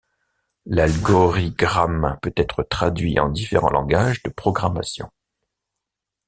L'algorigramme 0.65 2.17
peut 2.23 2.33
être 2.35 2.63
traduit 2.63 3.19
en 3.19 3.29
différents 3.29 3.69
langages 3.69 4.23
de 4.23 4.31
programmation. 4.31 5.11